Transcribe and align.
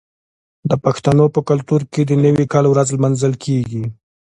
د 0.69 0.71
پښتنو 0.83 1.25
په 1.35 1.39
کلتور 1.49 1.81
کې 1.91 2.01
د 2.05 2.11
نوي 2.25 2.45
کال 2.53 2.65
ورځ 2.69 2.87
لمانځل 2.95 3.33
کیږي. 3.43 3.83